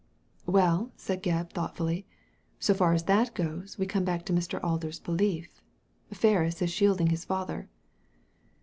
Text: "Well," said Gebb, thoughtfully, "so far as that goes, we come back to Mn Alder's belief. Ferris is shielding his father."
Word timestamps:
"Well," 0.47 0.91
said 0.95 1.21
Gebb, 1.21 1.51
thoughtfully, 1.51 2.07
"so 2.59 2.73
far 2.73 2.93
as 2.93 3.03
that 3.03 3.35
goes, 3.35 3.77
we 3.77 3.85
come 3.85 4.03
back 4.03 4.25
to 4.25 4.33
Mn 4.33 4.41
Alder's 4.63 4.99
belief. 4.99 5.61
Ferris 6.11 6.59
is 6.63 6.71
shielding 6.71 7.11
his 7.11 7.23
father." 7.23 7.69